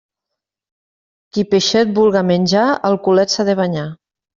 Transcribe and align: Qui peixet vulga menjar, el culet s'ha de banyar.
Qui 1.31 1.45
peixet 1.53 1.95
vulga 2.01 2.27
menjar, 2.33 2.67
el 2.93 3.01
culet 3.09 3.39
s'ha 3.39 3.51
de 3.53 3.61
banyar. 3.65 3.91